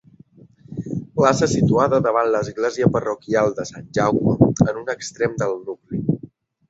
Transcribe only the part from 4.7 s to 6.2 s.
un extrem del nucli.